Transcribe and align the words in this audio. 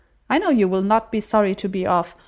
I 0.31 0.39
know 0.39 0.49
you 0.49 0.67
will 0.67 0.81
not 0.81 1.11
be 1.11 1.19
sorry 1.19 1.53
to 1.53 1.69
be 1.69 1.85
off. 1.85 2.15